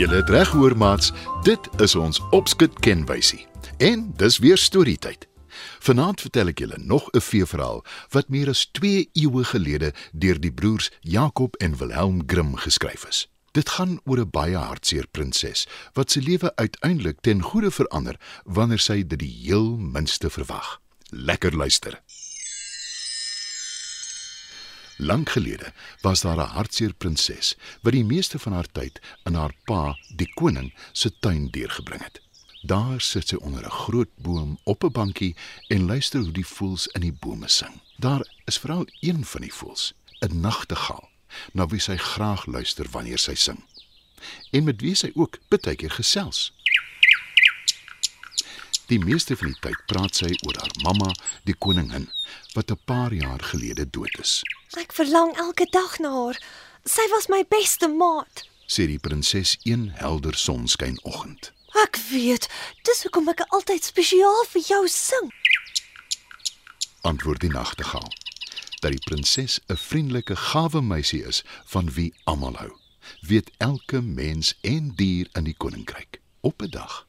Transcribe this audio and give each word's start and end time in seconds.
Julle 0.00 0.14
het 0.14 0.30
reg 0.30 0.48
hoor 0.48 0.76
maats, 0.76 1.12
dit 1.42 1.68
is 1.76 1.94
ons 1.94 2.20
opskud 2.30 2.78
kenwysie. 2.80 3.46
En 3.76 4.12
dis 4.16 4.38
weer 4.38 4.56
storietyd. 4.56 5.28
Vanaand 5.84 6.20
vertel 6.20 6.48
ek 6.54 6.58
julle 6.64 6.78
nog 6.80 7.10
'n 7.12 7.20
feeverhaal 7.20 7.84
wat 8.08 8.28
meer 8.28 8.48
as 8.48 8.68
2 8.72 9.08
eeue 9.12 9.44
gelede 9.44 9.92
deur 10.12 10.40
die 10.40 10.52
broers 10.52 10.90
Jakob 11.00 11.54
en 11.56 11.76
Wilhelm 11.76 12.22
Grimm 12.26 12.56
geskryf 12.56 13.04
is. 13.08 13.28
Dit 13.52 13.68
gaan 13.68 14.00
oor 14.04 14.18
'n 14.18 14.30
baie 14.30 14.56
hartseer 14.56 15.06
prinses 15.10 15.68
wat 15.92 16.10
se 16.10 16.22
lewe 16.22 16.56
uiteindelik 16.56 17.20
ten 17.20 17.42
goeie 17.42 17.70
verander 17.70 18.16
wanneer 18.44 18.78
sy 18.78 19.06
dit 19.06 19.18
die 19.18 19.36
heel 19.42 19.76
minste 19.76 20.30
verwag. 20.30 20.80
Lekker 21.10 21.56
luister. 21.56 22.02
Lank 24.96 25.28
gelede 25.30 25.72
was 26.00 26.20
daar 26.20 26.36
'n 26.36 26.54
hartseer 26.54 26.92
prinses 26.94 27.56
wat 27.82 27.92
die 27.92 28.04
meeste 28.04 28.38
van 28.38 28.52
haar 28.52 28.70
tyd 28.72 29.00
in 29.24 29.34
haar 29.34 29.54
pa, 29.64 29.98
die 30.16 30.32
koning, 30.34 30.74
se 30.92 31.18
tuin 31.18 31.50
deurgebring 31.50 32.02
het. 32.02 32.20
Daar 32.62 33.00
sit 33.00 33.28
sy 33.28 33.34
onder 33.34 33.64
'n 33.64 33.70
groot 33.70 34.08
boom 34.14 34.58
op 34.64 34.84
'n 34.84 34.92
bankie 34.92 35.36
en 35.68 35.86
luister 35.86 36.20
hoe 36.20 36.32
die 36.32 36.46
voëls 36.46 36.86
in 36.86 37.00
die 37.00 37.16
bome 37.20 37.48
sing. 37.48 37.80
Daar 37.96 38.28
is 38.44 38.58
veral 38.58 38.86
een 39.00 39.24
van 39.24 39.40
die 39.40 39.54
voëls, 39.54 39.92
'n 40.18 40.40
nagtegaal, 40.40 41.08
na 41.52 41.66
wie 41.66 41.80
sy 41.80 41.96
graag 41.96 42.46
luister 42.46 42.86
wanneer 42.90 43.18
sy 43.18 43.34
sing. 43.34 43.64
En 44.50 44.64
met 44.64 44.80
wie 44.80 44.94
sy 44.94 45.10
ook 45.14 45.38
baie 45.48 45.76
keer 45.76 45.90
gesels. 45.90 46.52
Die 48.90 48.98
meeste 48.98 49.36
van 49.38 49.52
die 49.52 49.60
tyd 49.62 49.82
praat 49.86 50.16
sy 50.18 50.28
oor 50.42 50.56
haar 50.58 50.72
mamma, 50.82 51.12
die 51.46 51.54
koningin, 51.54 52.08
wat 52.56 52.72
'n 52.74 52.80
paar 52.90 53.12
jaar 53.14 53.42
gelede 53.50 53.90
dood 53.90 54.18
is. 54.18 54.42
Ek 54.74 54.92
verlang 54.92 55.36
elke 55.36 55.66
dag 55.70 55.98
na 55.98 56.10
haar. 56.10 56.38
Sy 56.84 57.06
was 57.10 57.28
my 57.28 57.44
beste 57.48 57.88
maat. 57.88 58.42
Sê 58.66 58.86
die 58.86 58.98
prinses 58.98 59.58
een 59.62 59.90
helder 59.94 60.34
sonskynoggend. 60.34 61.52
Ek 61.84 61.96
weet, 62.10 62.48
dis 62.82 63.02
hoekom 63.02 63.28
ek 63.28 63.40
altyd 63.40 63.84
spesiaal 63.84 64.44
vir 64.48 64.62
jou 64.62 64.88
sing. 64.88 65.30
Antwoord 67.00 67.40
die 67.40 67.54
nagtegaal. 67.54 68.10
Dat 68.80 68.90
die 68.90 69.04
prinses 69.04 69.60
'n 69.68 69.76
vriendelike, 69.76 70.36
gawe 70.36 70.80
meisie 70.82 71.22
is 71.24 71.44
van 71.64 71.92
wie 71.92 72.14
almal 72.24 72.56
hou. 72.56 72.72
Weet 73.20 73.50
elke 73.58 74.00
mens 74.00 74.54
en 74.60 74.92
dier 74.96 75.28
in 75.32 75.44
die 75.44 75.56
koninkryk. 75.56 76.20
Op 76.40 76.62
'n 76.62 76.70
dag, 76.70 77.06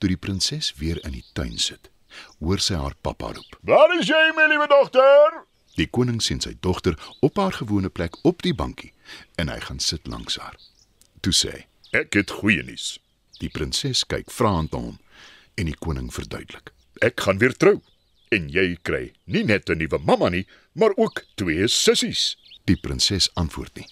toe 0.00 0.08
die 0.08 0.20
prinses 0.20 0.72
weer 0.80 0.98
in 1.04 1.12
die 1.12 1.24
tuin 1.36 1.58
sit, 1.60 1.90
hoor 2.40 2.60
sy 2.64 2.78
haar 2.80 2.96
pappa 3.04 3.34
roep. 3.36 3.58
Waar 3.68 3.92
is 3.98 4.08
jy, 4.08 4.22
my 4.36 4.48
liewe 4.50 4.66
dogter? 4.70 5.44
Die 5.78 5.86
koning 5.86 6.18
sien 6.24 6.40
sy 6.42 6.56
dogter 6.64 6.96
op 7.24 7.38
haar 7.38 7.54
gewone 7.60 7.88
plek 7.92 8.16
op 8.26 8.42
die 8.42 8.54
bankie 8.56 8.90
en 9.38 9.52
hy 9.52 9.60
gaan 9.64 9.78
sit 9.80 10.08
langs 10.10 10.38
haar. 10.40 10.56
Toe 11.24 11.32
sê 11.36 11.52
hy: 11.54 11.62
Ek 12.00 12.16
het 12.18 12.32
goeie 12.40 12.64
nuus. 12.66 12.98
Die 13.40 13.50
prinses 13.52 14.02
kyk 14.08 14.30
vraend 14.34 14.74
na 14.74 14.82
hom 14.82 14.98
en 15.58 15.68
die 15.68 15.78
koning 15.78 16.10
verduidelik. 16.14 16.72
Ek 17.04 17.20
gaan 17.24 17.40
weer 17.40 17.54
trou 17.56 17.78
en 18.34 18.50
jy 18.52 18.76
kry 18.86 19.12
nie 19.26 19.44
net 19.44 19.70
'n 19.70 19.78
nuwe 19.78 19.98
mamma 19.98 20.28
nie, 20.28 20.46
maar 20.74 20.94
ook 20.96 21.24
twee 21.36 21.68
sissies. 21.68 22.36
Die 22.66 22.76
prinses 22.76 23.30
antwoord 23.34 23.76
nie. 23.76 23.88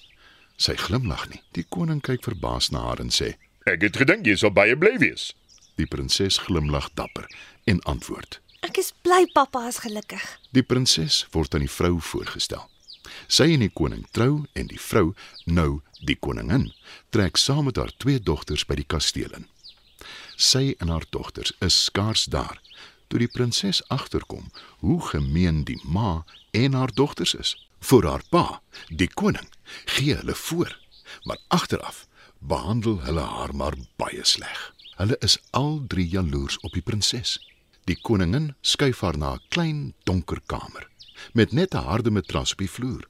Sy 0.56 0.75
glimlag 0.77 1.28
nie. 1.31 1.43
Die 1.53 1.65
koning 1.65 2.00
kyk 2.00 2.25
verbaas 2.25 2.70
na 2.70 2.81
haar 2.81 3.00
en 3.00 3.11
sê: 3.11 3.34
Ek 3.67 3.83
het 3.83 3.97
gedink 3.97 4.27
jy 4.27 4.37
sou 4.37 4.50
baie 4.50 4.77
bly 4.77 4.98
wees. 4.98 5.34
Die 5.79 5.87
prinses 5.87 6.41
glimlag 6.43 6.91
dapper 6.98 7.29
en 7.71 7.81
antwoord: 7.87 8.41
Ek 8.67 8.81
is 8.83 8.91
bly 9.07 9.25
pappa 9.33 9.69
is 9.71 9.79
gelukkig. 9.84 10.25
Die 10.51 10.67
prinses 10.67 11.23
word 11.34 11.55
aan 11.55 11.62
die 11.62 11.71
vrou 11.71 12.01
voorgestel. 12.03 12.65
Sy 13.31 13.53
en 13.55 13.62
die 13.65 13.73
koning 13.73 14.03
trou 14.12 14.45
en 14.59 14.67
die 14.69 14.81
vrou, 14.81 15.12
nou 15.47 15.81
die 16.05 16.19
koningin, 16.19 16.69
trek 17.15 17.39
saam 17.41 17.69
met 17.71 17.79
haar 17.81 17.95
twee 18.03 18.21
dogters 18.21 18.67
by 18.69 18.77
die 18.81 18.87
kasteel 18.87 19.33
in. 19.38 19.47
Sy 20.37 20.75
en 20.83 20.91
haar 20.93 21.06
dogters 21.15 21.55
is 21.65 21.78
skaars 21.87 22.27
daar 22.31 22.59
toe 23.09 23.22
die 23.22 23.31
prinses 23.33 23.81
agterkom 23.88 24.50
hoe 24.84 24.99
gemeen 25.11 25.62
die 25.65 25.78
ma 25.84 26.25
en 26.53 26.77
haar 26.77 26.93
dogters 26.94 27.34
is. 27.34 27.55
Vir 27.81 28.05
haar 28.05 28.25
pa, 28.31 28.61
die 28.91 29.09
koning, 29.09 29.47
gee 29.97 30.17
hulle 30.19 30.34
voor, 30.34 30.75
maar 31.25 31.38
agteraf 31.49 32.06
behandel 32.38 32.99
hulle 33.06 33.25
haar 33.25 33.55
maar 33.55 33.78
baie 33.97 34.25
sleg. 34.25 34.72
Hulle 34.98 35.16
is 35.22 35.38
al 35.50 35.84
drie 35.86 36.09
jaloers 36.09 36.59
op 36.66 36.72
die 36.75 36.82
prinses. 36.82 37.36
Die 37.86 37.97
koningin 38.03 38.54
skuif 38.60 39.00
haar 39.00 39.19
na 39.19 39.34
'n 39.34 39.44
klein 39.48 39.94
donker 40.04 40.41
kamer 40.47 40.88
met 41.32 41.53
net 41.53 41.75
'n 41.75 41.86
harde 41.91 42.10
matras 42.10 42.53
op 42.53 42.59
die 42.59 42.70
vloer. 42.70 43.04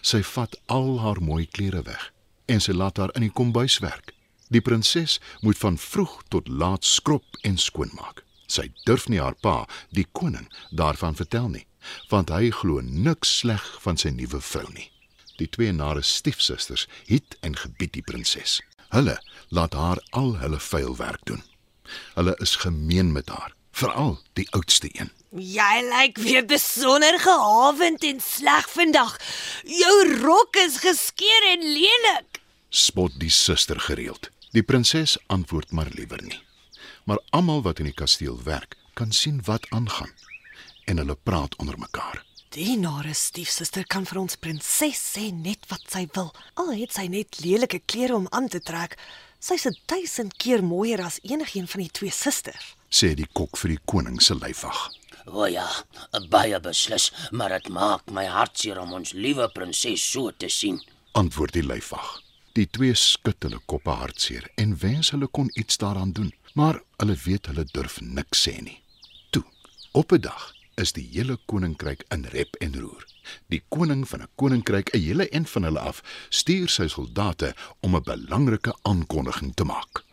Sy 0.00 0.22
vat 0.22 0.60
al 0.66 1.00
haar 1.00 1.22
mooi 1.22 1.46
klere 1.46 1.82
weg 1.82 2.12
en 2.46 2.60
sy 2.60 2.72
laat 2.72 2.96
haar 2.96 3.14
in 3.14 3.22
die 3.22 3.32
kombuis 3.32 3.78
werk. 3.78 4.12
Die 4.48 4.60
prinses 4.60 5.20
moet 5.40 5.58
van 5.58 5.78
vroeg 5.78 6.22
tot 6.28 6.48
laat 6.48 6.84
skrob 6.84 7.24
en 7.42 7.58
skoonmaak. 7.58 8.24
Sy 8.46 8.72
durf 8.84 9.08
nie 9.08 9.20
haar 9.20 9.34
pa, 9.34 9.66
die 9.90 10.06
koning, 10.12 10.52
daarvan 10.70 11.16
vertel 11.16 11.48
nie, 11.48 11.66
want 12.08 12.28
hy 12.28 12.50
glo 12.50 12.80
niks 12.80 13.38
sleg 13.38 13.64
van 13.80 13.96
sy 13.96 14.10
nuwe 14.10 14.40
vrou 14.40 14.68
nie. 14.72 14.90
Die 15.36 15.48
twee 15.48 15.72
nare 15.72 16.02
stiefsusters 16.02 16.86
het 17.06 17.36
en 17.40 17.56
gebied 17.56 17.92
die 17.92 18.02
prinses. 18.02 18.60
Hulle 18.94 19.18
laat 19.48 19.72
haar 19.74 19.98
al 20.10 20.36
hulle 20.38 20.60
vuil 20.60 20.96
werk 20.96 21.24
doen. 21.26 21.42
Hulle 22.14 22.34
is 22.42 22.56
gemeen 22.56 23.12
met 23.12 23.28
haar, 23.28 23.54
veral 23.70 24.20
die 24.38 24.46
oudste 24.54 24.88
een. 24.92 25.10
Jy 25.34 25.80
lyk 25.88 26.18
weer 26.22 26.46
besonder 26.46 27.18
gehavend 27.18 28.04
en 28.06 28.20
sleg 28.22 28.68
vandag. 28.70 29.16
Jou 29.66 29.96
rok 30.20 30.56
is 30.62 30.78
geskeur 30.84 31.48
en 31.50 31.66
lelik. 31.72 32.38
Spot 32.68 33.18
die 33.18 33.30
suster 33.34 33.80
gereeld. 33.80 34.30
Die 34.54 34.62
prinses 34.62 35.18
antwoord 35.26 35.74
maar 35.74 35.90
liewer 35.90 36.22
nie. 36.22 36.38
Maar 37.04 37.18
almal 37.30 37.62
wat 37.66 37.82
in 37.82 37.90
die 37.90 37.98
kasteel 37.98 38.38
werk, 38.46 38.78
kan 38.94 39.12
sien 39.12 39.42
wat 39.44 39.66
aangaan 39.70 40.14
en 40.84 41.02
hulle 41.02 41.18
praat 41.22 41.56
onder 41.56 41.78
mekaar. 41.78 42.23
Die 42.54 42.76
nare 42.78 43.16
stiefsuster 43.18 43.82
kan 43.90 44.04
vir 44.06 44.20
ons 44.20 44.36
prinses 44.38 45.00
sê 45.02 45.24
net 45.34 45.64
wat 45.72 45.88
sy 45.90 46.04
wil. 46.14 46.28
Al 46.54 46.68
het 46.78 46.92
sy 46.94 47.08
net 47.10 47.40
lelike 47.42 47.80
klere 47.90 48.14
om 48.14 48.28
aan 48.30 48.46
te 48.46 48.60
trek, 48.62 48.94
sy's 49.42 49.66
'n 49.66 49.74
duisend 49.90 50.36
keer 50.38 50.62
mooier 50.62 51.02
as 51.02 51.18
enigiemand 51.24 51.72
van 51.72 51.82
die 51.82 51.90
twee 51.98 52.12
susters. 52.12 52.76
Sê 52.90 53.16
die 53.16 53.26
kok 53.26 53.58
vir 53.58 53.74
die 53.74 53.82
koning 53.84 54.22
se 54.22 54.34
lyfwag. 54.34 54.90
O 55.26 55.46
ja, 55.46 55.66
baie 56.30 56.60
beslis, 56.60 57.10
maar 57.32 57.48
dit 57.48 57.68
maak 57.68 58.06
my 58.10 58.26
hartseer 58.26 58.78
om 58.78 58.92
ons 58.92 59.12
liewe 59.12 59.48
prinses 59.48 60.10
so 60.12 60.30
te 60.30 60.48
sien. 60.48 60.80
Antwoord 61.12 61.52
die 61.52 61.66
lyfwag. 61.66 62.22
Die 62.52 62.70
twee 62.70 62.94
skud 62.94 63.42
hulle 63.42 63.58
koppe 63.66 63.90
hartseer 63.90 64.46
en 64.54 64.78
wens 64.78 65.10
hulle 65.10 65.26
kon 65.26 65.50
iets 65.54 65.76
daaraan 65.76 66.12
doen, 66.12 66.32
maar 66.54 66.82
hulle 66.98 67.16
weet 67.24 67.46
hulle 67.46 67.64
durf 67.64 68.00
niks 68.00 68.46
sê 68.46 68.62
nie. 68.62 68.80
Toe, 69.30 69.42
op 69.92 70.12
'n 70.12 70.20
dag 70.20 70.54
is 70.76 70.92
die 70.92 71.06
hele 71.12 71.38
koninkryk 71.46 72.04
in 72.14 72.24
rep 72.32 72.56
en 72.64 72.74
roer. 72.80 73.04
Die 73.52 73.62
koning 73.68 74.08
van 74.08 74.22
'n 74.22 74.32
koninkryk, 74.36 74.94
'n 74.94 75.00
hele 75.00 75.28
en 75.28 75.46
van 75.46 75.62
hulle 75.62 75.80
af, 75.80 76.02
stuur 76.28 76.68
sy 76.68 76.88
soldate 76.88 77.54
om 77.80 77.96
'n 77.96 78.02
belangrike 78.02 78.74
aankondiging 78.82 79.54
te 79.54 79.64
maak. 79.64 80.04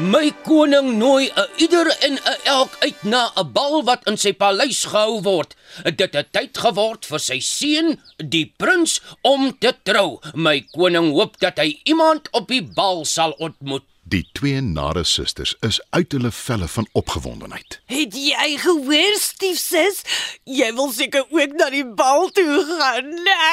My 0.00 0.32
koning 0.42 0.96
nooi 0.96 1.28
'n 1.28 1.48
ieder 1.56 1.86
en 2.00 2.14
'n 2.16 2.40
elk 2.44 2.76
uit 2.80 3.02
na 3.02 3.30
'n 3.36 3.52
bal 3.52 3.84
wat 3.84 4.06
in 4.08 4.16
sy 4.16 4.32
paleis 4.32 4.84
gehou 4.84 5.20
word. 5.22 5.54
Dit 5.84 6.14
het 6.14 6.32
tyd 6.32 6.58
geword 6.58 7.06
vir 7.06 7.20
sy 7.20 7.38
seun, 7.40 8.00
die 8.16 8.54
prins, 8.56 9.00
om 9.20 9.52
te 9.58 9.74
trou. 9.82 10.18
My 10.34 10.64
koning 10.72 11.12
hoop 11.12 11.38
dat 11.38 11.58
hy 11.58 11.80
iemand 11.84 12.28
op 12.32 12.48
die 12.48 12.62
bal 12.62 13.04
sal 13.04 13.30
ontmoet. 13.38 13.84
Die 14.12 14.28
twee 14.36 14.60
nare 14.60 15.04
susters 15.08 15.54
is 15.64 15.80
uit 15.90 16.12
hulle 16.12 16.30
velle 16.36 16.66
van 16.68 16.88
opgewondenheid. 16.92 17.78
Het 17.88 18.12
jy 18.12 18.48
gehoor, 18.60 19.14
stiefsus? 19.16 20.02
Jy 20.44 20.68
wil 20.76 20.90
seker 20.92 21.24
ook 21.32 21.54
na 21.56 21.70
die 21.72 21.86
bal 21.96 22.28
toe 22.36 22.58
gaan, 22.68 23.08
né? 23.24 23.46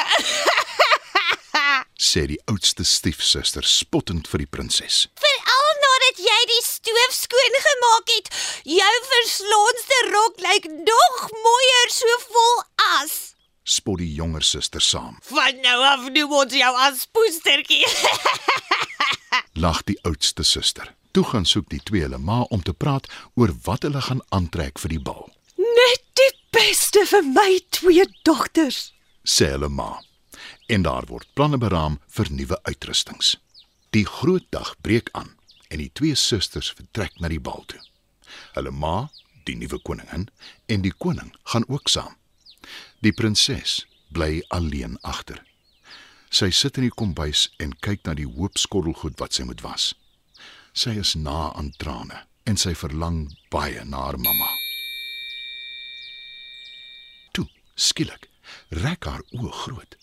sê 2.10 2.26
die 2.28 2.42
oudste 2.52 2.84
stiefsuster 2.84 3.64
spottend 3.64 4.28
vir 4.28 4.44
die 4.44 4.50
prinses. 4.52 5.06
Veral 5.24 5.72
nadat 5.86 6.20
jy 6.26 6.40
die 6.52 6.62
stoof 6.68 7.16
skoon 7.22 7.56
gemaak 7.68 8.14
het. 8.18 8.32
Jou 8.68 8.94
verslonste 9.14 10.02
rok 10.10 10.44
lyk 10.44 10.68
nog 10.76 11.22
mooier 11.46 11.94
so 11.96 12.20
vol 12.34 12.58
as. 13.00 13.16
Spot 13.64 14.02
die 14.04 14.12
jonger 14.12 14.44
suster 14.44 14.84
saam. 14.84 15.16
Van 15.32 15.64
nou 15.64 15.80
af 15.94 16.10
noem 16.12 16.36
ons 16.44 16.60
jou 16.64 16.74
as 16.90 17.08
poestertjie. 17.16 17.88
Lag 19.60 19.84
die 19.84 19.98
oudste 20.08 20.44
suster. 20.44 20.94
Toe 21.12 21.24
gaan 21.24 21.46
soek 21.46 21.68
die 21.68 21.82
twee 21.84 22.06
hulle 22.06 22.18
ma 22.18 22.46
om 22.56 22.62
te 22.64 22.72
praat 22.74 23.10
oor 23.36 23.52
wat 23.66 23.84
hulle 23.84 24.00
gaan 24.06 24.22
aantrek 24.36 24.80
vir 24.80 24.94
die 24.94 25.02
bal. 25.04 25.26
Net 25.60 26.06
die 26.16 26.30
beste 26.56 27.04
vir 27.10 27.26
my 27.28 27.58
twee 27.76 28.06
dogters. 28.24 28.94
Sê 29.28 29.50
hulle 29.52 29.68
ma. 29.68 29.98
En 30.72 30.86
daar 30.88 31.10
word 31.12 31.28
planne 31.36 31.60
beraam 31.60 31.98
vir 32.08 32.32
nuwe 32.32 32.60
uitrustings. 32.70 33.34
Die 33.92 34.06
groot 34.08 34.48
dag 34.56 34.76
breek 34.86 35.12
aan 35.12 35.34
en 35.68 35.84
die 35.84 35.92
twee 35.92 36.16
susters 36.16 36.72
vertrek 36.80 37.20
na 37.20 37.28
die 37.28 37.42
bal 37.44 37.66
toe. 37.68 37.82
Hulle 38.56 38.72
ma, 38.72 39.10
die 39.44 39.58
nuwe 39.60 39.82
koningin, 39.84 40.30
en 40.72 40.88
die 40.88 40.96
koning 40.96 41.34
gaan 41.52 41.68
ook 41.68 41.92
saam. 41.92 42.16
Die 43.04 43.12
prinses 43.12 43.82
bly 44.16 44.40
alleen 44.56 44.96
agter. 45.04 45.44
Sy 46.30 46.52
sit 46.54 46.78
in 46.78 46.86
die 46.86 46.94
kombuis 46.94 47.48
en 47.58 47.74
kyk 47.82 48.04
na 48.06 48.14
die 48.14 48.28
hoop 48.30 48.58
skottelgoed 48.62 49.18
wat 49.18 49.34
sy 49.34 49.48
moet 49.50 49.64
was. 49.66 49.94
Sy 50.78 50.94
is 51.02 51.16
na 51.18 51.50
aan 51.58 51.72
trane 51.82 52.26
en 52.46 52.58
sy 52.58 52.76
verlang 52.78 53.24
baie 53.50 53.82
na 53.86 54.04
haar 54.06 54.18
mamma. 54.22 54.50
Toe, 57.34 57.48
skielik, 57.74 58.30
rek 58.70 59.10
haar 59.10 59.26
oë 59.34 59.52
groot, 59.64 59.98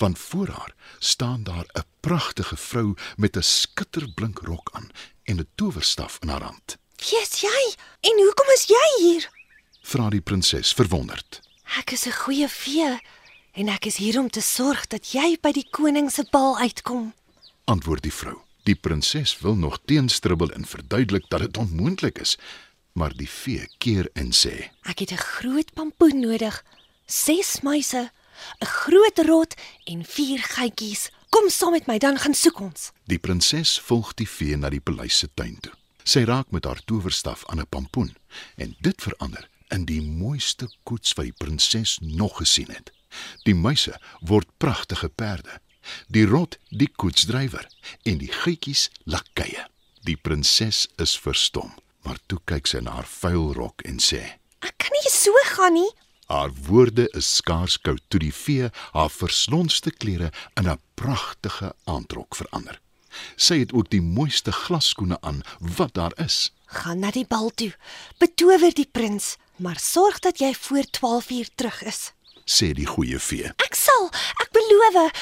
want 0.00 0.18
voor 0.18 0.54
haar 0.56 0.72
staan 0.98 1.44
daar 1.44 1.68
'n 1.76 1.84
pragtige 2.00 2.56
vrou 2.56 2.96
met 3.16 3.36
'n 3.36 3.42
skitterblink 3.42 4.38
rok 4.48 4.70
aan 4.72 4.88
en 5.24 5.40
'n 5.40 5.48
towerstaf 5.56 6.18
in 6.22 6.28
haar 6.28 6.42
hand. 6.42 6.76
Wie 6.96 7.20
is 7.20 7.40
jy? 7.40 7.76
En 8.00 8.16
hoekom 8.24 8.48
is 8.54 8.64
jy 8.66 8.86
hier? 9.04 9.30
Vra 9.82 10.10
die 10.10 10.20
prinses 10.20 10.72
verwonderd. 10.72 11.40
Ek 11.78 11.92
is 11.92 12.06
'n 12.06 12.12
goeie 12.12 12.48
vee 12.48 13.00
en 13.56 13.70
ek 13.72 13.88
is 13.88 13.96
hier 13.96 14.18
om 14.20 14.28
te 14.28 14.42
sorg 14.44 14.84
dat 14.92 15.14
jy 15.16 15.36
by 15.40 15.50
die 15.56 15.64
koning 15.72 16.10
se 16.12 16.26
bal 16.32 16.58
uitkom. 16.60 17.12
Antwoord 17.72 18.04
die 18.04 18.12
vrou. 18.12 18.36
Die 18.68 18.76
prinses 18.76 19.32
wil 19.40 19.56
nog 19.56 19.78
teenstribbel 19.88 20.50
en 20.52 20.66
verduidelik 20.68 21.28
dat 21.30 21.46
dit 21.46 21.56
onmoontlik 21.62 22.18
is, 22.20 22.34
maar 22.92 23.14
die 23.16 23.30
vee 23.30 23.68
keer 23.78 24.10
en 24.14 24.32
sê: 24.34 24.70
Ek 24.82 24.98
het 24.98 25.12
'n 25.12 25.26
groot 25.40 25.72
pampoen 25.72 26.20
nodig, 26.20 26.64
6 27.06 27.60
muise, 27.62 28.10
'n 28.60 28.66
groot 28.66 29.18
rot 29.18 29.54
en 29.84 30.04
4 30.04 30.42
geitjies. 30.42 31.10
Kom 31.30 31.48
saam 31.48 31.72
met 31.72 31.86
my 31.86 31.98
dan 31.98 32.18
gaan 32.18 32.34
soek 32.34 32.60
ons. 32.60 32.92
Die 33.04 33.18
prinses 33.18 33.80
volg 33.80 34.14
die 34.14 34.28
vee 34.28 34.56
na 34.56 34.68
die 34.70 34.80
paleis 34.80 35.18
se 35.18 35.28
tuin 35.34 35.58
toe. 35.60 35.72
Sy 36.04 36.24
raak 36.24 36.50
met 36.50 36.64
haar 36.64 36.80
towerstaf 36.84 37.46
aan 37.46 37.60
'n 37.60 37.68
pampoen 37.68 38.16
en 38.56 38.76
dit 38.80 39.02
verander 39.02 39.48
in 39.68 39.84
die 39.84 40.02
mooiste 40.02 40.68
koets 40.82 41.12
wat 41.12 41.24
die 41.24 41.38
prinses 41.38 41.98
nog 42.02 42.36
gesien 42.36 42.70
het. 42.70 42.92
Die 43.44 43.54
muise 43.54 43.98
word 44.20 44.48
pragtige 44.58 45.08
perde. 45.08 45.60
Die 46.08 46.26
rot 46.26 46.58
die 46.70 46.88
koetsdrywer 46.88 47.68
en 48.02 48.18
die 48.18 48.32
gietjies 48.32 48.88
lakeye. 49.04 49.66
Die 50.06 50.16
prinses 50.16 50.86
is 51.02 51.16
verstom, 51.18 51.72
maar 52.02 52.18
toe 52.26 52.38
kyk 52.44 52.66
sy 52.70 52.82
na 52.82 52.98
haar 52.98 53.08
vuil 53.10 53.52
rok 53.58 53.82
en 53.86 53.98
sê: 54.02 54.22
Ek 54.62 54.74
kan 54.82 54.94
nie 54.94 55.10
so 55.10 55.34
gaan 55.54 55.74
nie. 55.78 55.90
Haar 56.26 56.50
woorde 56.66 57.06
is 57.14 57.28
skaars 57.38 57.76
koud 57.78 58.02
toe 58.10 58.18
die 58.18 58.34
vee 58.34 58.70
haar 58.96 59.12
verslonste 59.14 59.92
klere 59.94 60.32
in 60.58 60.66
'n 60.68 60.80
pragtige 60.94 61.74
aandrok 61.84 62.34
verander. 62.34 62.80
Sy 63.36 63.58
het 63.58 63.72
ook 63.72 63.90
die 63.90 64.02
mooiste 64.02 64.52
glasskoene 64.52 65.18
aan 65.20 65.42
wat 65.58 65.94
daar 65.94 66.12
is. 66.24 66.52
Gaan 66.66 66.98
na 66.98 67.10
die 67.10 67.26
bal 67.26 67.50
toe. 67.54 67.72
Betower 68.18 68.74
die 68.74 68.88
prins, 68.92 69.36
maar 69.56 69.78
sorg 69.78 70.18
dat 70.18 70.38
jy 70.38 70.54
voor 70.54 70.84
12uur 70.98 71.48
terug 71.54 71.82
is. 71.82 72.12
Sê 72.46 72.72
die 72.74 72.86
goeie 72.86 73.18
vee, 73.18 73.50
Ek 73.66 73.74
sal, 73.76 74.08
ek 74.42 74.50
beloof. 74.54 75.12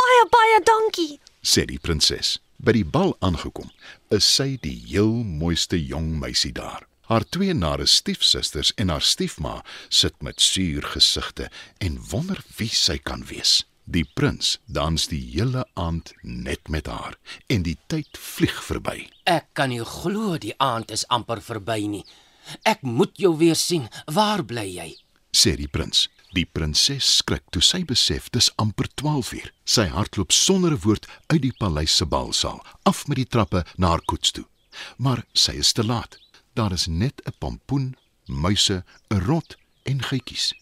Baie 0.00 0.24
baie 0.32 0.60
dankie. 0.66 1.20
sê 1.42 1.64
die 1.66 1.78
prinses. 1.78 2.38
By 2.58 2.72
die 2.72 2.84
bal 2.84 3.16
aangekom, 3.20 3.70
is 4.10 4.24
sy 4.24 4.56
die 4.62 4.76
heel 4.88 5.10
mooiste 5.24 5.76
jong 5.76 6.14
meisie 6.20 6.52
daar. 6.52 6.86
Haar 7.10 7.24
twee 7.28 7.52
nare 7.54 7.84
stiefsusters 7.86 8.72
en 8.80 8.88
haar 8.88 9.02
stiefma 9.04 9.62
sit 9.90 10.14
met 10.22 10.40
suur 10.40 10.82
gesigte 10.94 11.50
en 11.78 11.98
wonder 12.10 12.40
wie 12.56 12.68
sy 12.72 12.96
kan 12.98 13.24
wees. 13.28 13.64
Die 13.84 14.04
prins 14.16 14.54
dans 14.64 15.08
die 15.10 15.20
hele 15.34 15.66
aand 15.76 16.14
net 16.22 16.70
met 16.72 16.86
haar 16.88 17.18
en 17.52 17.62
die 17.66 17.76
tyd 17.92 18.08
vlieg 18.16 18.56
verby. 18.64 19.10
Ek 19.28 19.50
kan 19.52 19.68
nie 19.68 19.84
glo 19.84 20.38
die 20.40 20.54
aand 20.56 20.90
is 20.90 21.04
amper 21.12 21.42
verby 21.44 21.82
nie. 21.86 22.04
Ek 22.64 22.80
moet 22.82 23.12
jou 23.20 23.34
weer 23.36 23.56
sien. 23.56 23.90
Waar 24.06 24.40
bly 24.44 24.64
jy? 24.72 24.94
sê 25.34 25.56
die 25.58 25.68
prins. 25.68 26.06
Die 26.34 26.46
prinses 26.50 27.06
skrik 27.20 27.44
toe 27.54 27.60
sy 27.62 27.84
besef 27.86 28.24
dis 28.34 28.48
amper 28.58 28.88
12uur. 28.98 29.52
Sy 29.70 29.84
hardloop 29.94 30.32
sonder 30.34 30.72
'n 30.74 30.82
woord 30.82 31.06
uit 31.30 31.42
die 31.42 31.54
paleis 31.60 31.94
se 31.96 32.06
balsaal, 32.06 32.60
af 32.82 33.06
met 33.06 33.16
die 33.22 33.30
trappe 33.34 33.64
na 33.76 33.88
haar 33.88 34.02
koets 34.04 34.30
toe. 34.30 34.44
Maar 34.98 35.22
sy 35.32 35.52
is 35.62 35.72
te 35.72 35.84
laat. 35.84 36.18
Daar 36.54 36.72
is 36.72 36.86
net 36.86 37.22
'n 37.24 37.34
pampoen, 37.38 37.96
muise, 38.26 38.84
'n 39.10 39.20
rot 39.20 39.56
en 39.84 40.02
gietjies. 40.02 40.54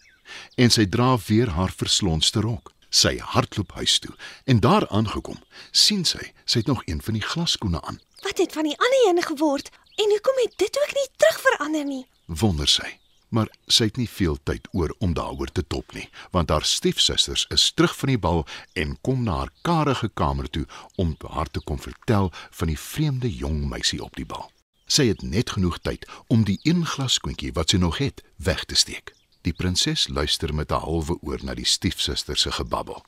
En 0.57 0.71
sy 0.71 0.87
dra 0.87 1.17
weer 1.27 1.49
haar 1.49 1.73
verslonste 1.73 2.41
rok. 2.41 2.73
Sy 2.91 3.17
hardloop 3.19 3.73
huis 3.73 3.99
toe 3.99 4.15
en 4.45 4.61
daar 4.61 4.89
aangekom, 4.89 5.39
sien 5.71 6.05
sy 6.05 6.33
sy 6.45 6.59
het 6.59 6.67
nog 6.67 6.83
een 6.85 7.03
van 7.03 7.15
die 7.15 7.29
glasskoene 7.33 7.81
aan. 7.83 8.01
Wat 8.23 8.39
het 8.39 8.53
van 8.53 8.65
die 8.65 8.79
ander 8.79 9.03
een 9.09 9.23
geword? 9.23 9.71
En 9.97 10.09
hoekom 10.09 10.37
het 10.37 10.53
dit 10.57 10.79
ook 10.83 10.93
nie 10.95 11.09
terug 11.17 11.41
verander 11.41 11.85
nie? 11.85 12.07
wonder 12.27 12.69
sy. 12.69 13.02
Maar 13.33 13.49
sy 13.67 13.87
het 13.89 13.97
nie 13.97 14.09
veel 14.09 14.37
tyd 14.45 14.67
oor 14.77 14.93
om 15.01 15.15
daaroor 15.17 15.49
te 15.49 15.65
top 15.65 15.95
nie, 15.97 16.05
want 16.37 16.51
haar 16.53 16.67
stiefsusters 16.69 17.47
is 17.55 17.71
terug 17.73 17.95
van 17.97 18.11
die 18.13 18.21
bal 18.21 18.43
en 18.77 18.99
kom 19.01 19.23
na 19.25 19.39
haar 19.39 19.53
karige 19.65 20.11
kamer 20.21 20.51
toe 20.53 20.67
om 21.01 21.15
haar 21.33 21.49
te 21.49 21.63
kom 21.65 21.81
vertel 21.81 22.29
van 22.51 22.69
die 22.69 22.79
vreemde 22.79 23.31
jong 23.33 23.63
meisie 23.71 24.03
op 24.05 24.19
die 24.21 24.29
bal. 24.29 24.51
Sy 24.85 25.07
het 25.09 25.23
net 25.25 25.55
genoeg 25.57 25.79
tyd 25.81 26.05
om 26.29 26.45
die 26.45 26.59
een 26.69 26.85
glaskoentjie 26.85 27.55
wat 27.57 27.73
sy 27.73 27.81
nog 27.81 28.03
het, 28.05 28.21
weg 28.37 28.67
te 28.69 28.77
steek. 28.77 29.15
Die 29.49 29.55
prinses 29.57 30.09
luister 30.09 30.53
met 30.55 30.71
'n 30.71 30.85
halwe 30.85 31.17
oor 31.23 31.41
na 31.43 31.55
die 31.55 31.65
stiefsusters 31.65 32.41
se 32.41 32.53
gebabbel. 32.53 33.01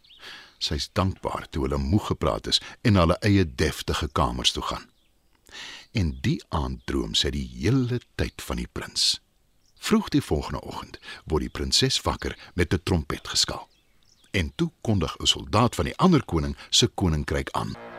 Sy's 0.58 0.88
dankbaar 0.92 1.46
toe 1.50 1.62
hulle 1.62 1.78
moeg 1.78 2.06
gepraat 2.06 2.46
is 2.46 2.60
en 2.82 2.96
hulle 2.96 3.18
eie 3.20 3.44
deftige 3.54 4.08
kamers 4.08 4.52
toe 4.52 4.62
gaan. 4.62 4.88
En 5.92 6.18
die 6.20 6.42
aand 6.48 6.86
droom 6.86 7.14
sy 7.14 7.30
die 7.30 7.48
hele 7.60 8.00
tyd 8.14 8.42
van 8.42 8.56
die 8.56 8.68
prins. 8.72 9.20
Vroeg 9.84 10.08
die 10.08 10.22
volgende 10.22 10.60
oggend 10.60 10.96
word 11.28 11.44
die 11.44 11.52
prinses 11.52 11.98
wakker 12.06 12.32
met 12.54 12.72
'n 12.72 12.81
trompet 12.82 13.28
geskaal. 13.28 13.69
En 14.31 14.52
toe 14.54 14.70
kondig 14.81 15.16
'n 15.16 15.26
soldaat 15.26 15.75
van 15.75 15.84
die 15.84 15.96
ander 15.96 16.25
koning 16.25 16.56
se 16.70 16.86
koninkryk 16.86 17.50
aan. 17.50 17.94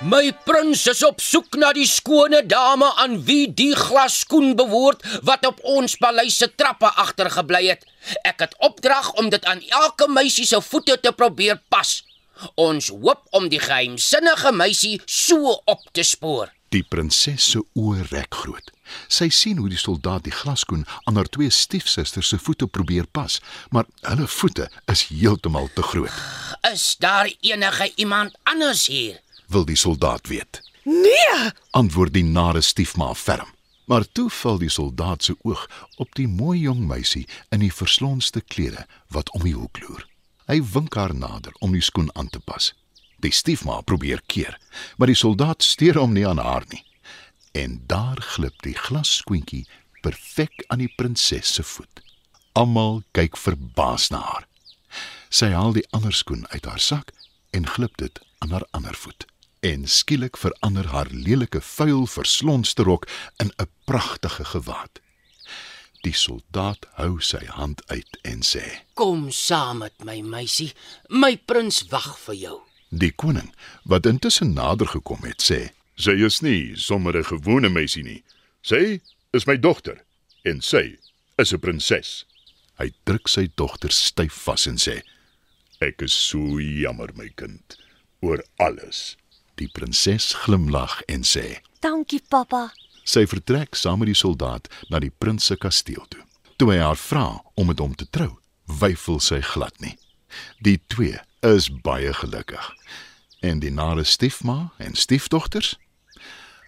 My 0.00 0.30
prins 0.32 0.86
is 0.88 1.02
op 1.04 1.18
soek 1.20 1.58
na 1.60 1.74
die 1.76 1.84
skone 1.84 2.38
dame 2.48 2.86
aan 3.02 3.18
wie 3.26 3.50
die 3.52 3.74
glasskoen 3.76 4.54
behoort 4.56 5.04
wat 5.28 5.44
op 5.44 5.58
ons 5.74 5.98
paleis 6.00 6.38
se 6.40 6.48
trappe 6.56 6.88
agtergebly 7.02 7.66
het. 7.66 7.84
Ek 8.24 8.40
het 8.40 8.56
opdrag 8.64 9.12
om 9.20 9.28
dit 9.28 9.44
aan 9.44 9.60
elke 9.68 10.08
meisie 10.08 10.48
se 10.48 10.62
voete 10.70 10.96
te 11.04 11.12
probeer 11.12 11.60
pas. 11.68 11.92
Ons 12.56 12.88
hoop 12.88 13.28
om 13.36 13.52
die 13.52 13.60
geheimsinnige 13.60 14.54
meisie 14.56 14.96
so 15.04 15.58
op 15.68 15.84
te 15.92 16.08
spoor. 16.14 16.48
Die 16.72 16.86
prinses 16.88 17.52
se 17.52 17.60
oë 17.76 18.08
rek 18.08 18.40
groot. 18.40 18.72
Sy 19.12 19.28
sien 19.28 19.60
hoe 19.60 19.68
die 19.68 19.84
soldaat 19.84 20.24
die 20.24 20.32
glasskoen 20.32 20.86
aan 21.04 21.20
haar 21.20 21.28
twee 21.28 21.52
stiefsusters 21.52 22.32
se 22.32 22.40
voete 22.40 22.64
probeer 22.66 23.04
pas, 23.04 23.36
maar 23.68 23.84
hulle 24.08 24.32
voete 24.40 24.70
is 24.88 25.10
heeltemal 25.12 25.68
te 25.76 25.84
groot. 25.84 26.22
Is 26.72 26.94
daar 26.96 27.28
enige 27.44 27.92
iemand 28.00 28.32
anders 28.48 28.88
hier? 28.88 29.20
Wil 29.50 29.64
die 29.66 29.78
soldaat 29.78 30.28
weet. 30.30 30.62
Nee, 30.84 31.50
Antwoord 31.70 32.14
die 32.14 32.24
nare 32.24 32.60
stiefma 32.60 33.14
ferm. 33.14 33.48
Maar 33.90 34.06
toe 34.12 34.28
val 34.30 34.60
die 34.62 34.70
soldaat 34.70 35.24
se 35.26 35.34
oog 35.42 35.64
op 35.96 36.14
die 36.14 36.28
mooi 36.28 36.60
jong 36.60 36.84
meisie 36.86 37.26
in 37.50 37.64
die 37.64 37.72
verslonste 37.74 38.40
klere 38.40 38.86
wat 39.10 39.32
om 39.34 39.42
die 39.42 39.56
hoek 39.56 39.80
loer. 39.82 40.04
Hy 40.46 40.60
wink 40.74 40.94
haar 40.94 41.14
nader 41.14 41.54
om 41.58 41.74
die 41.74 41.82
skoen 41.82 42.10
aan 42.14 42.30
te 42.30 42.38
pas. 42.38 42.70
Die 43.18 43.34
stiefma 43.34 43.80
probeer 43.82 44.22
keer, 44.26 44.54
maar 44.96 45.10
die 45.10 45.18
soldaat 45.18 45.66
steur 45.66 45.98
hom 45.98 46.14
nie 46.14 46.26
aan 46.26 46.38
haar 46.38 46.64
nie. 46.70 46.84
En 47.52 47.80
daar 47.90 48.22
glip 48.34 48.62
die 48.62 48.76
glasskoentjie 48.78 49.66
perfek 50.06 50.64
aan 50.68 50.84
die 50.84 50.92
prinses 50.96 51.54
se 51.54 51.66
voet. 51.66 52.02
Almal 52.54 53.02
kyk 53.12 53.36
verbaas 53.36 54.08
na 54.14 54.22
haar. 54.22 54.46
Sy 55.30 55.50
haal 55.54 55.74
die 55.74 55.86
ander 55.94 56.14
skoen 56.14 56.46
uit 56.54 56.66
haar 56.66 56.82
sak 56.82 57.10
en 57.50 57.66
glip 57.66 57.98
dit 57.98 58.22
aan 58.38 58.54
haar 58.54 58.66
ander 58.70 58.94
voet. 58.94 59.26
En 59.60 59.88
skielik 59.88 60.36
verander 60.36 60.86
haar 60.86 61.08
lelike 61.10 61.60
vuil 61.60 62.06
verslonste 62.06 62.82
rok 62.82 63.08
in 63.36 63.52
'n 63.56 63.68
pragtige 63.84 64.44
gewaad. 64.44 65.00
Die 66.00 66.14
soldaat 66.16 66.86
hou 66.96 67.20
sy 67.20 67.44
hand 67.44 67.82
uit 67.86 68.18
en 68.22 68.40
sê: 68.42 68.64
Kom 68.94 69.30
saam 69.30 69.78
met 69.78 70.04
my 70.04 70.20
meisie. 70.20 70.72
My 71.08 71.36
prins 71.36 71.82
wag 71.90 72.18
vir 72.18 72.34
jou. 72.34 72.60
"Die 72.88 73.12
koning, 73.12 73.54
wat 73.84 74.06
intussen 74.06 74.52
nader 74.52 74.86
gekom 74.86 75.22
het, 75.22 75.42
sê: 75.42 75.70
Sy 75.96 76.24
is 76.24 76.40
nie 76.40 76.76
sommer 76.76 77.16
'n 77.16 77.24
gewone 77.24 77.68
meisie 77.68 78.02
nie. 78.02 78.22
Sy 78.62 79.00
is 79.32 79.46
my 79.46 79.56
dogter 79.56 80.00
en 80.44 80.60
sy 80.60 80.96
is 81.36 81.52
'n 81.52 81.60
prinses. 81.60 82.24
Hy 82.78 82.90
druk 83.04 83.28
sy 83.28 83.50
dogter 83.54 83.92
styf 83.92 84.32
vas 84.32 84.66
en 84.66 84.78
sê: 84.78 85.02
Ek 85.80 86.02
is 86.02 86.12
so 86.12 86.58
jammer 86.58 87.10
my 87.14 87.28
kind 87.36 87.76
oor 88.22 88.42
alles. 88.58 89.16
Die 89.60 89.68
prinses 89.68 90.32
glimlag 90.32 91.02
en 91.04 91.24
sê: 91.26 91.60
dankie 91.84 92.22
pappa. 92.32 92.70
Sy 93.04 93.26
vertrek 93.28 93.76
saam 93.76 94.00
met 94.00 94.08
die 94.08 94.16
soldaat 94.16 94.70
na 94.88 95.00
die 95.02 95.12
prins 95.12 95.50
se 95.50 95.56
kasteel 95.60 96.06
toe. 96.08 96.22
Toe 96.56 96.70
hy 96.72 96.78
haar 96.80 96.96
vra 97.00 97.26
om 97.60 97.68
met 97.68 97.80
hom 97.80 97.92
te 97.96 98.06
trou, 98.08 98.30
weifel 98.80 99.20
sy 99.20 99.40
glad 99.44 99.76
nie. 99.84 99.96
Die 100.64 100.78
twee 100.92 101.18
is 101.44 101.68
baie 101.84 102.12
gelukkig. 102.16 102.66
En 103.44 103.60
die 103.60 103.72
nare 103.72 104.04
stiefma 104.04 104.72
en 104.78 104.96
stiefdogters, 104.96 105.74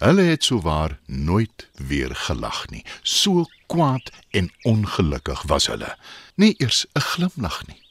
hulle 0.03 0.25
het 0.29 0.45
souwaar 0.45 0.99
nooit 1.07 1.69
weer 1.77 2.17
gelag 2.27 2.65
nie. 2.73 2.85
So 3.03 3.47
kwaad 3.73 4.11
en 4.37 4.51
ongelukkig 4.69 5.45
was 5.49 5.69
hulle. 5.73 5.97
Nie 6.37 6.55
eers 6.59 6.87
'n 6.97 7.01
glimlag 7.01 7.63
nie. 7.69 7.82